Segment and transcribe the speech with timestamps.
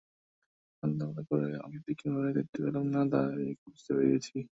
[0.83, 4.35] সন্ধ্যাবেলাকার ঘরের আলোটিকে ঘরে দেখতে পেলুম না, তাই খুঁজতে বেরিয়েছি।